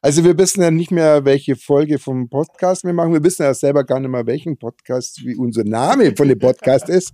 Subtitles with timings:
[0.00, 3.12] Also wir wissen ja nicht mehr, welche Folge vom Podcast wir machen.
[3.12, 6.88] Wir wissen ja selber gar nicht mehr, welchen Podcast, wie unser Name von dem Podcast
[6.88, 7.12] ist.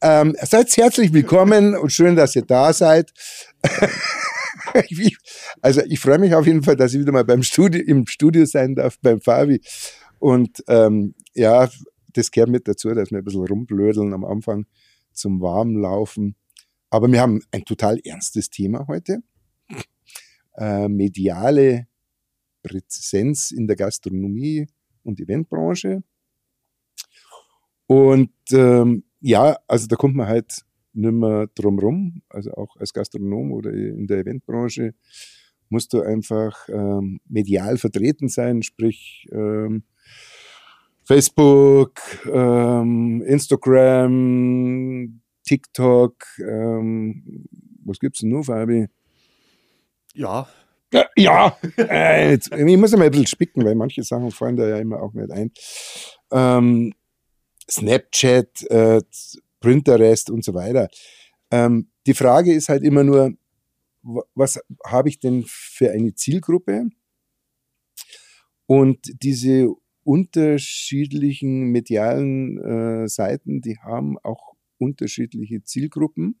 [0.00, 3.10] Ähm, seid herzlich willkommen und schön, dass ihr da seid.
[5.60, 8.44] also ich freue mich auf jeden Fall, dass ich wieder mal beim Studio, im Studio
[8.44, 9.60] sein darf, beim Fabi.
[10.18, 11.68] Und ähm, ja,
[12.12, 14.66] das gehört mit dazu, dass wir ein bisschen rumblödeln am Anfang
[15.12, 16.36] zum Warmlaufen.
[16.90, 19.22] Aber wir haben ein total ernstes Thema heute.
[20.60, 21.86] Äh, mediale
[22.62, 24.66] Präsenz in der Gastronomie
[25.02, 26.02] und Eventbranche.
[27.86, 32.22] Und ähm, ja, also da kommt man halt nicht mehr drum rum.
[32.28, 34.94] Also auch als Gastronom oder in der Eventbranche
[35.70, 39.84] musst du einfach ähm, medial vertreten sein, sprich ähm,
[41.04, 47.46] Facebook, ähm, Instagram, TikTok, ähm,
[47.84, 48.88] was gibt's denn noch, Fabi?
[50.14, 50.48] Ja.
[50.92, 51.56] Ja, ja.
[51.78, 55.00] Äh, jetzt, ich muss immer ein bisschen spicken, weil manche Sachen fallen da ja immer
[55.02, 55.52] auch nicht ein.
[56.32, 56.92] Ähm,
[57.70, 59.00] Snapchat, äh,
[59.60, 60.88] Pinterest und so weiter.
[61.50, 63.32] Ähm, die Frage ist halt immer nur,
[64.34, 66.88] was habe ich denn für eine Zielgruppe?
[68.66, 69.68] Und diese
[70.04, 76.40] unterschiedlichen medialen äh, Seiten, die haben auch unterschiedliche Zielgruppen.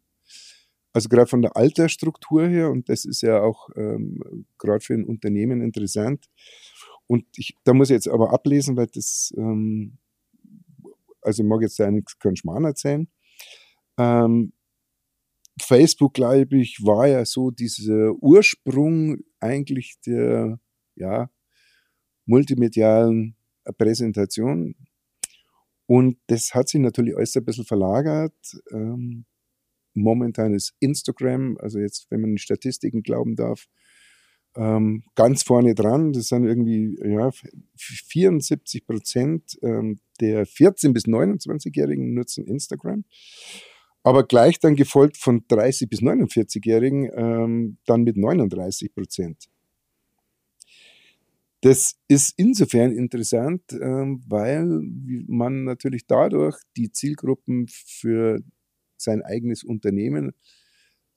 [0.92, 5.04] Also gerade von der Altersstruktur her, und das ist ja auch ähm, gerade für ein
[5.04, 6.26] Unternehmen interessant.
[7.06, 9.98] Und ich, da muss ich jetzt aber ablesen, weil das, ähm,
[11.22, 13.08] also ich mag jetzt da nichts keinen Schmarrn erzählen.
[13.98, 14.52] Ähm,
[15.60, 20.58] Facebook, glaube ich, war ja so dieser Ursprung eigentlich der
[20.94, 21.30] ja,
[22.26, 23.36] multimedialen
[23.76, 24.74] Präsentation.
[25.86, 28.34] Und das hat sich natürlich alles ein bisschen verlagert.
[28.70, 29.26] Ähm,
[29.94, 33.68] momentan ist Instagram, also jetzt, wenn man Statistiken glauben darf,
[34.56, 36.12] ähm, ganz vorne dran.
[36.12, 37.30] Das sind irgendwie ja,
[37.76, 43.04] 74 Prozent ähm, der 14- bis 29-Jährigen nutzen Instagram.
[44.02, 49.48] Aber gleich dann gefolgt von 30- bis 49-Jährigen ähm, dann mit 39 Prozent.
[51.62, 54.64] Das ist insofern interessant, ähm, weil
[55.26, 58.40] man natürlich dadurch die Zielgruppen für
[59.00, 60.32] sein eigenes Unternehmen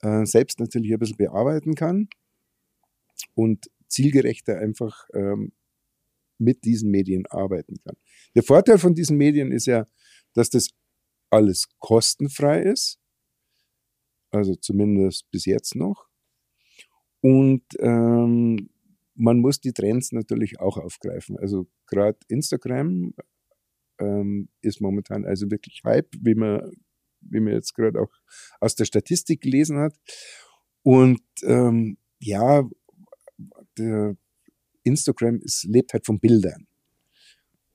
[0.00, 2.08] äh, selbst natürlich ein bisschen bearbeiten kann
[3.34, 5.52] und zielgerechter einfach ähm,
[6.38, 7.96] mit diesen Medien arbeiten kann.
[8.34, 9.86] Der Vorteil von diesen Medien ist ja,
[10.34, 10.68] dass das
[11.30, 12.98] alles kostenfrei ist,
[14.30, 16.08] also zumindest bis jetzt noch.
[17.20, 18.68] Und ähm,
[19.14, 21.38] man muss die Trends natürlich auch aufgreifen.
[21.38, 23.14] Also gerade Instagram
[23.98, 26.72] ähm, ist momentan also wirklich Hype, wie man,
[27.30, 28.12] wie man jetzt gerade auch
[28.60, 29.94] aus der Statistik gelesen hat.
[30.82, 32.68] Und ähm, ja,
[34.82, 36.66] Instagram ist, lebt halt von Bildern.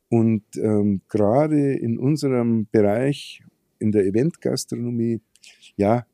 [0.09, 3.43] Und ähm, gerade in unserem Bereich,
[3.79, 5.21] in der Eventgastronomie,
[5.75, 6.05] ja,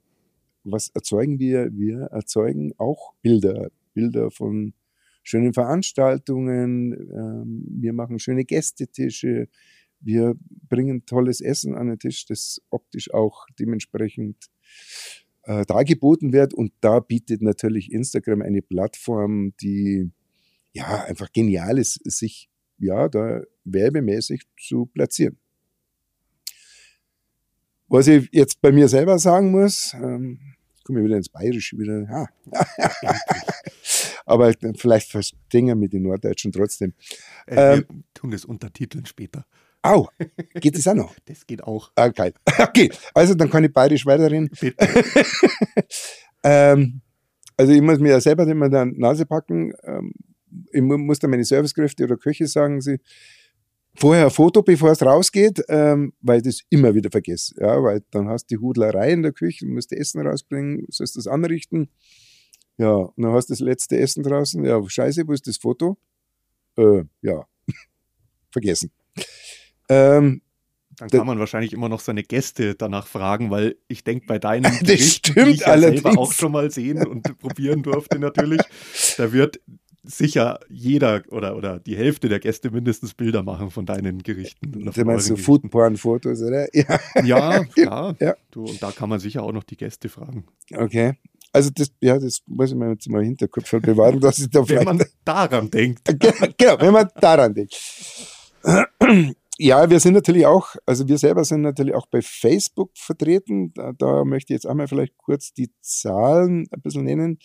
[0.63, 1.69] was erzeugen wir?
[1.71, 3.71] Wir erzeugen auch Bilder.
[3.93, 4.73] Bilder von
[5.23, 9.47] schönen Veranstaltungen, ähm, wir machen schöne Gästetische,
[10.05, 10.35] wir
[10.69, 14.37] bringen tolles Essen an den Tisch, das optisch auch dementsprechend
[15.43, 16.53] äh, dargeboten wird.
[16.53, 20.11] Und da bietet natürlich Instagram eine Plattform, die
[20.73, 25.37] ja einfach genial ist, sich ja da werbemäßig zu platzieren.
[27.87, 30.39] Was ich jetzt bei mir selber sagen muss, ähm,
[30.83, 32.05] komme ich wieder ins Bayerische wieder.
[32.09, 32.27] Ah.
[34.25, 36.93] Aber vielleicht verstehen wir mit den Norddeutschen trotzdem.
[37.45, 39.45] Äh, wir ähm, tun das untertiteln später.
[39.85, 40.09] Au,
[40.55, 41.15] geht das auch noch?
[41.25, 41.91] Das geht auch.
[41.95, 42.33] Okay.
[42.59, 44.49] okay, also dann kann ich bayerisch weiterreden.
[46.45, 47.01] Ähm,
[47.57, 49.73] also ich muss mir ja selber immer die Nase packen.
[49.83, 50.13] Ähm,
[50.71, 52.99] ich muss dann meine Servicekräfte oder Köche sagen, sie
[53.95, 57.55] vorher ein Foto, bevor es rausgeht, ähm, weil ich das immer wieder vergesse.
[57.59, 61.15] Ja, weil dann hast du die Hudlerei in der Küche, musst du Essen rausbringen, sollst
[61.15, 61.89] das anrichten.
[62.77, 64.63] Ja, und dann hast du das letzte Essen draußen.
[64.63, 65.97] Ja, scheiße, wo ist das Foto?
[66.77, 67.47] Äh, ja,
[68.51, 68.91] vergessen.
[69.89, 70.41] Ähm,
[70.97, 74.63] dann kann man wahrscheinlich immer noch seine Gäste danach fragen, weil ich denke, bei deinen
[74.63, 78.61] das Gerichten, stimmt die ich ja selber auch schon mal sehen und probieren durfte natürlich,
[79.17, 79.59] da wird
[80.07, 84.71] sicher jeder oder, oder die Hälfte der Gäste mindestens Bilder machen von deinen Gerichten.
[84.71, 86.67] Du meinst so Foodporn-Fotos, oder?
[86.73, 88.15] Ja, ja, klar.
[88.19, 88.35] Ja.
[88.51, 90.45] Du, und da kann man sicher auch noch die Gäste fragen.
[90.73, 91.13] Okay.
[91.51, 94.67] Also das, ja, das muss ich mir jetzt mal im Hinterkopf bewahren, dass ich da
[94.67, 96.01] Wenn man daran denkt.
[96.57, 97.73] genau, wenn man daran denkt.
[99.57, 103.73] Ja, wir sind natürlich auch, also wir selber sind natürlich auch bei Facebook vertreten.
[103.73, 107.39] Da, da möchte ich jetzt einmal vielleicht kurz die Zahlen ein bisschen nennen.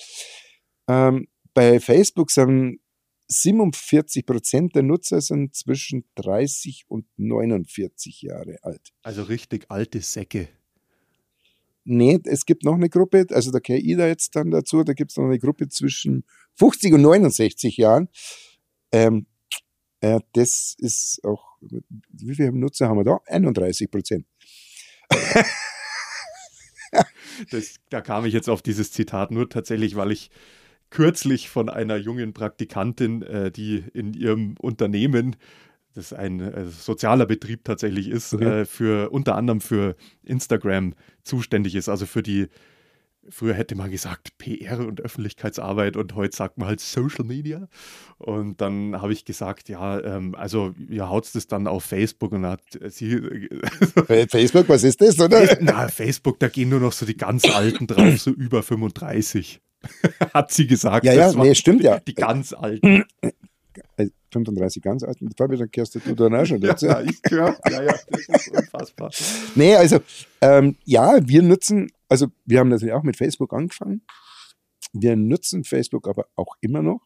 [0.89, 2.81] Ähm, bei Facebook sind
[3.29, 8.93] 47 Prozent der Nutzer sind zwischen 30 und 49 Jahre alt.
[9.03, 10.49] Also richtig alte Säcke.
[11.85, 14.93] Nee, es gibt noch eine Gruppe, also da kenne ich da jetzt dann dazu, da
[14.93, 16.25] gibt es noch eine Gruppe zwischen
[16.57, 18.09] 50 und 69 Jahren.
[18.93, 19.27] Ähm,
[20.01, 23.21] äh, das ist auch, wie viele Nutzer haben wir da?
[23.27, 24.27] 31 Prozent.
[27.51, 30.31] das, da kam ich jetzt auf dieses Zitat nur tatsächlich, weil ich
[30.91, 35.37] kürzlich von einer jungen Praktikantin, äh, die in ihrem Unternehmen
[35.95, 38.61] das ein äh, sozialer Betrieb tatsächlich ist, okay.
[38.61, 42.49] äh, für unter anderem für Instagram zuständig ist, also für die
[43.29, 47.69] Früher hätte man gesagt PR und Öffentlichkeitsarbeit und heute sagt man halt Social Media.
[48.19, 52.47] Und dann habe ich gesagt, ja, ähm, also ihr haut es dann auf Facebook und
[52.47, 53.21] hat sie.
[54.29, 55.59] Facebook, was ist das, oder?
[55.61, 59.61] Na, Facebook, da gehen nur noch so die ganz Alten drauf, so über 35.
[60.35, 61.05] hat sie gesagt.
[61.05, 62.01] Ja, ja, nee, stimmt ja.
[62.01, 63.05] Die ganz Alten.
[64.33, 66.87] 35 ganz alten, Fabi, dann kehrst du dann auch schon dazu.
[66.87, 67.59] Ja, ich gehöre.
[67.69, 69.11] Ja, ja, das ist unfassbar.
[69.55, 69.99] Nee, also,
[70.41, 74.03] ähm, ja, wir nutzen, also wir haben natürlich auch mit Facebook angefangen.
[74.93, 77.01] Wir nutzen Facebook aber auch immer noch,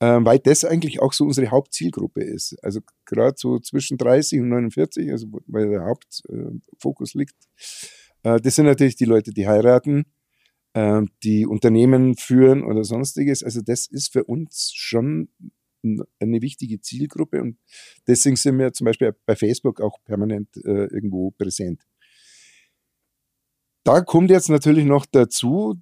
[0.00, 2.62] ähm, weil das eigentlich auch so unsere Hauptzielgruppe ist.
[2.62, 7.36] Also gerade so zwischen 30 und 49, also weil der Hauptfokus äh, liegt.
[8.22, 10.04] Äh, das sind natürlich die Leute, die heiraten,
[10.74, 13.42] äh, die Unternehmen führen oder sonstiges.
[13.42, 15.30] Also das ist für uns schon
[16.18, 17.58] eine wichtige Zielgruppe und
[18.06, 21.86] deswegen sind wir zum Beispiel bei Facebook auch permanent äh, irgendwo präsent.
[23.86, 25.80] Da kommt jetzt natürlich noch dazu,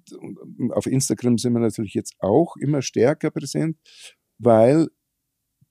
[0.69, 3.79] auf Instagram sind wir natürlich jetzt auch immer stärker präsent,
[4.37, 4.89] weil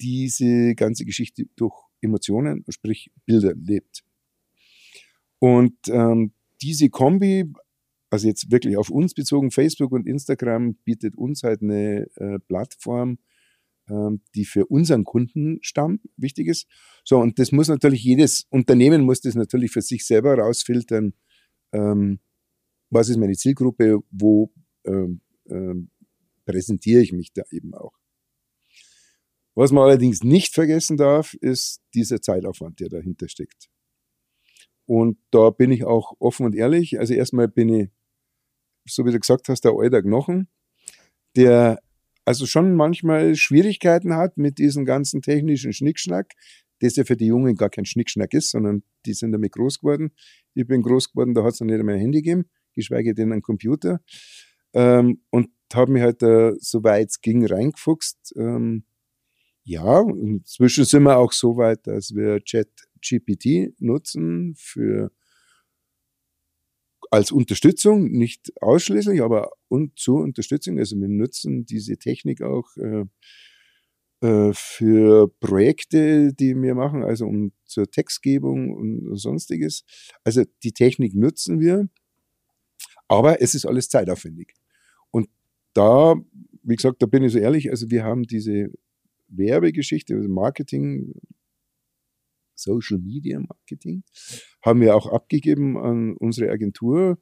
[0.01, 4.03] diese ganze Geschichte durch Emotionen, sprich Bilder lebt.
[5.39, 7.53] Und ähm, diese Kombi,
[8.11, 13.19] also jetzt wirklich auf uns bezogen, Facebook und Instagram bietet uns halt eine äh, Plattform,
[13.89, 16.67] ähm, die für unseren Kundenstamm wichtig ist.
[17.05, 21.15] So, und das muss natürlich jedes Unternehmen muss das natürlich für sich selber rausfiltern.
[21.75, 22.21] Ähm,
[22.91, 23.99] was ist meine Zielgruppe?
[24.11, 24.53] Wo
[24.87, 25.91] ähm, ähm,
[26.47, 27.93] präsentiere ich mich da eben auch?
[29.55, 33.69] Was man allerdings nicht vergessen darf, ist dieser Zeitaufwand, der dahinter steckt.
[34.87, 36.99] Und da bin ich auch offen und ehrlich.
[36.99, 37.91] Also erstmal bin ich,
[38.87, 40.49] so wie du gesagt hast, der alter Knochen,
[41.37, 41.79] der
[42.25, 46.33] also schon manchmal Schwierigkeiten hat mit diesem ganzen technischen Schnickschnack,
[46.85, 50.13] das ja für die Jungen gar kein Schnickschnack ist, sondern die sind damit groß geworden.
[50.55, 52.45] Ich bin groß geworden, da hat es noch nicht einmal ein Handy gegeben,
[52.75, 54.01] geschweige denn einen Computer.
[54.73, 58.35] Ähm, und habe mich halt da, soweit es ging, reingefuchst.
[58.37, 58.85] Ähm,
[59.65, 65.11] ja, inzwischen sind wir auch so weit, dass wir Chat-GPT nutzen für
[67.11, 70.79] als Unterstützung, nicht ausschließlich, aber und zur Unterstützung.
[70.79, 73.05] Also wir nutzen diese Technik auch äh,
[74.25, 79.85] äh, für Projekte, die wir machen, also um zur Textgebung und sonstiges.
[80.25, 81.91] Also die Technik nutzen wir,
[83.07, 84.55] aber es ist alles zeitaufwendig.
[85.11, 85.29] Und
[85.75, 86.15] da,
[86.63, 88.71] wie gesagt, da bin ich so ehrlich, also wir haben diese
[89.29, 91.13] Werbegeschichte, also Marketing,
[92.55, 94.05] Social Media Marketing,
[94.65, 97.19] haben wir auch abgegeben an unsere Agentur,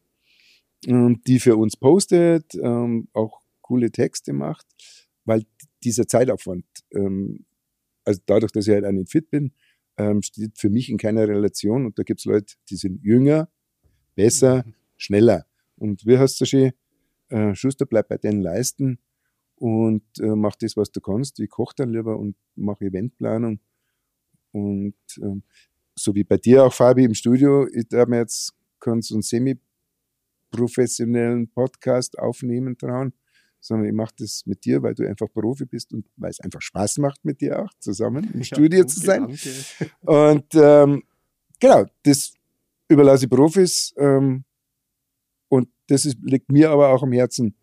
[0.87, 4.66] ähm, die für uns postet, ähm, auch coole Texte macht,
[5.25, 5.45] weil
[5.85, 7.45] dieser Zeitaufwand, ähm,
[8.05, 9.52] also dadurch, dass ich halt einen Fit bin,
[10.23, 13.50] steht für mich in keiner Relation und da gibt es Leute, die sind jünger,
[14.17, 14.75] besser, mhm.
[14.97, 15.47] schneller.
[15.76, 16.73] Und wie hast du schön,
[17.29, 18.99] äh, Schuster, bleib bei deinen Leisten
[19.57, 21.38] und äh, mach das, was du kannst.
[21.41, 23.61] Ich koche dann lieber und mache Eventplanung
[24.52, 25.43] und ähm,
[25.95, 29.23] so wie bei dir auch, Fabi, im Studio, ich darf mir jetzt kann so einen
[29.23, 33.12] semi-professionellen Podcast aufnehmen trauen,
[33.62, 36.61] sondern ich mache das mit dir, weil du einfach Profi bist und weil es einfach
[36.61, 39.21] Spaß macht, mit dir auch zusammen im ja, Studio danke, zu sein.
[39.21, 39.90] Danke.
[40.02, 41.02] Und ähm,
[41.61, 42.35] genau, das
[42.88, 43.95] überlasse ich Profis.
[43.97, 44.45] Ähm,
[45.49, 47.54] und das ist, liegt mir aber auch am Herzen,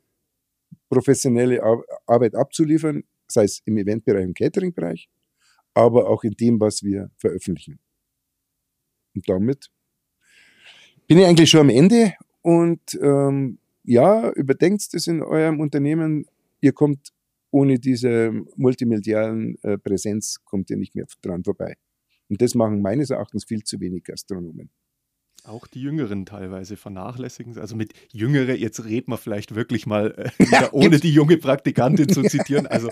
[0.90, 1.62] professionelle
[2.08, 5.10] Arbeit abzuliefern, sei es im Eventbereich, im Cateringbereich,
[5.74, 7.80] aber auch in dem, was wir veröffentlichen.
[9.16, 9.70] Und damit
[11.08, 16.26] bin ich eigentlich schon am Ende und ähm, ja, überdenkt es in eurem Unternehmen.
[16.62, 17.10] Ihr kommt
[17.50, 21.76] ohne diese multimedialen äh, Präsenz, kommt ihr nicht mehr dran vorbei.
[22.30, 24.70] Und das machen meines Erachtens viel zu wenig Gastronomen.
[25.44, 27.58] Auch die Jüngeren teilweise vernachlässigen.
[27.58, 32.22] Also mit Jüngere, jetzt reden wir vielleicht wirklich mal, äh, ohne die junge Praktikantin zu
[32.22, 32.68] zitieren.
[32.68, 32.90] Also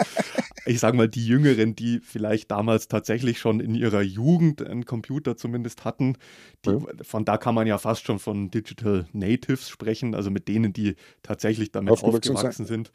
[0.68, 5.38] ich sage mal, die Jüngeren, die vielleicht damals tatsächlich schon in ihrer Jugend einen Computer
[5.38, 6.18] zumindest hatten,
[6.66, 6.80] die, ja.
[7.02, 10.96] von da kann man ja fast schon von Digital Natives sprechen, also mit denen, die
[11.24, 12.92] tatsächlich damit aufgewachsen sind.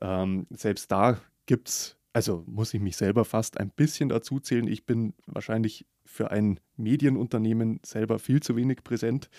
[0.00, 4.66] Ähm, selbst da gibt es, also muss ich mich selber fast ein bisschen dazu zählen.
[4.66, 9.30] Ich bin wahrscheinlich für ein Medienunternehmen selber viel zu wenig präsent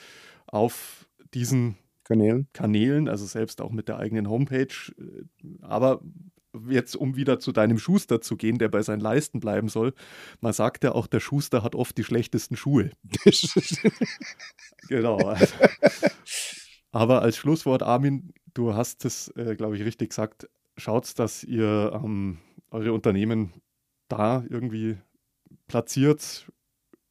[0.48, 2.48] auf diesen Kanälen.
[2.54, 4.94] Kanälen, also selbst auch mit der eigenen Homepage.
[5.62, 6.02] Aber
[6.70, 9.94] jetzt, um wieder zu deinem Schuster zu gehen, der bei seinen Leisten bleiben soll,
[10.42, 12.92] man sagt ja auch, der Schuster hat oft die schlechtesten Schuhe.
[14.88, 15.18] genau.
[15.18, 15.56] Also.
[16.92, 20.50] Aber als Schlusswort, Armin, du hast es, äh, glaube ich, richtig gesagt.
[20.78, 22.40] Schaut, dass ihr ähm,
[22.70, 23.54] eure Unternehmen
[24.08, 24.98] da irgendwie
[25.68, 26.48] platziert.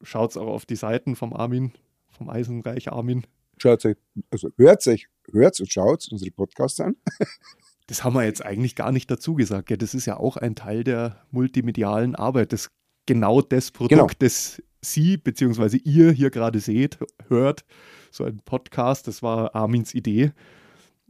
[0.03, 1.73] Schaut auch auf die Seiten vom Armin,
[2.09, 3.25] vom Eisenreich Armin.
[3.57, 3.97] Schaut euch,
[4.31, 6.95] also hört euch, hört und schaut unsere Podcasts an.
[7.91, 9.69] das haben wir jetzt eigentlich gar nicht dazu gesagt.
[9.69, 12.53] Ja, das ist ja auch ein Teil der multimedialen Arbeit.
[12.53, 12.69] Das
[13.05, 14.07] genau das Produkt, genau.
[14.17, 15.75] das Sie bzw.
[15.83, 17.65] ihr hier gerade seht, hört,
[18.09, 20.31] so ein Podcast, das war Armins Idee.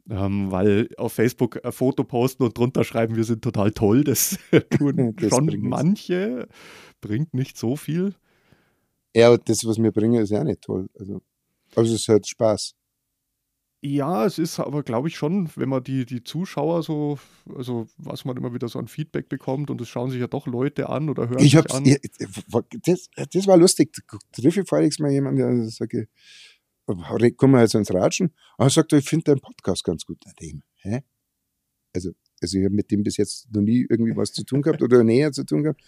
[0.10, 4.40] Ähm, weil auf Facebook ein Foto posten und drunter schreiben, wir sind total toll, das
[4.72, 6.48] tun das schon manche,
[7.00, 8.16] bringt nicht so viel.
[9.16, 10.90] Ja, das, was wir bringen, ist ja nicht toll.
[10.98, 11.22] Also,
[11.76, 12.74] also es hat Spaß.
[13.84, 17.18] Ja, es ist aber, glaube ich, schon, wenn man die, die Zuschauer so,
[17.56, 20.46] also was man immer wieder so an Feedback bekommt und es schauen sich ja doch
[20.46, 21.86] Leute an oder hören ich sich an.
[21.86, 21.98] Ja,
[22.84, 23.92] das, das war lustig.
[23.94, 25.96] Da treffe ich voriges Mal jemanden, der sagt,
[27.38, 28.28] kommen wir jetzt ins Ratschen.
[28.58, 30.24] Und er sagt, ich finde deinen Podcast ganz gut.
[30.40, 31.02] Dem, hä?
[31.96, 34.84] Also, also ich habe mit dem bis jetzt noch nie irgendwie was zu tun gehabt
[34.84, 35.82] oder näher zu tun gehabt.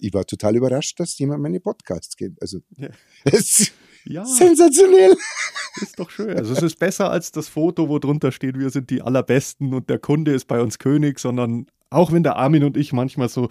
[0.00, 2.42] Ich war total überrascht, dass jemand meine Podcasts kennt.
[2.42, 2.90] Also, ja.
[4.04, 4.24] Ja.
[4.24, 5.16] Sensationell.
[5.80, 6.36] Ist doch schön.
[6.36, 9.88] Also es ist besser als das Foto, wo drunter steht, wir sind die Allerbesten und
[9.88, 13.48] der Kunde ist bei uns König, sondern auch wenn der Armin und ich manchmal so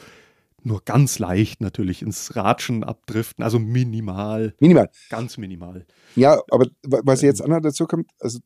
[0.63, 4.53] nur ganz leicht natürlich ins Ratschen abdriften, also minimal.
[4.59, 4.89] Minimal.
[5.09, 5.85] Ganz minimal.
[6.15, 8.39] Ja, aber was jetzt auch noch dazu kommt, also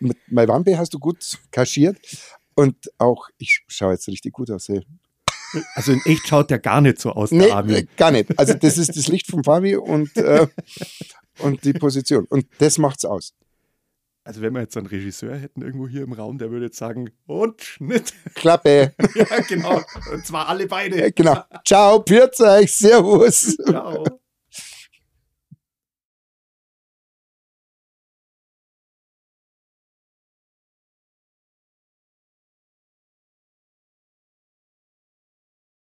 [0.00, 1.98] mit My Wampe hast du gut kaschiert
[2.54, 4.68] und auch, ich schaue jetzt richtig gut aus.
[4.68, 4.82] Ey.
[5.74, 7.88] Also in echt schaut der gar nicht so aus, der nee, Armin.
[7.96, 8.38] gar nicht.
[8.38, 10.46] Also das ist das Licht vom Fabi und, äh,
[11.38, 12.26] und die Position.
[12.28, 13.32] Und das macht's aus.
[14.24, 17.10] Also wenn wir jetzt einen Regisseur hätten irgendwo hier im Raum, der würde jetzt sagen,
[17.26, 18.12] und Schnitt.
[18.34, 18.92] Klappe.
[19.14, 19.80] ja, genau.
[20.12, 21.12] Und zwar alle beide.
[21.12, 21.44] Genau.
[21.64, 23.56] Ciao, Pfiat euch, Servus.
[23.64, 24.04] Ciao.